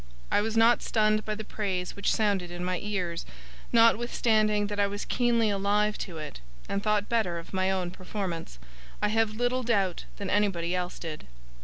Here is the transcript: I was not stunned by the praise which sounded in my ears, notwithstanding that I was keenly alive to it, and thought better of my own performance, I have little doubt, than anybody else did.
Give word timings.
I 0.31 0.41
was 0.41 0.57
not 0.57 0.81
stunned 0.81 1.25
by 1.25 1.35
the 1.35 1.43
praise 1.43 1.95
which 1.95 2.11
sounded 2.11 2.49
in 2.49 2.65
my 2.65 2.79
ears, 2.81 3.23
notwithstanding 3.71 4.65
that 4.65 4.79
I 4.79 4.87
was 4.87 5.05
keenly 5.05 5.51
alive 5.51 5.95
to 5.99 6.17
it, 6.17 6.39
and 6.67 6.81
thought 6.81 7.07
better 7.07 7.37
of 7.37 7.53
my 7.53 7.69
own 7.69 7.91
performance, 7.91 8.57
I 8.99 9.09
have 9.09 9.35
little 9.35 9.61
doubt, 9.61 10.05
than 10.17 10.31
anybody 10.31 10.73
else 10.73 10.97
did. 10.97 11.27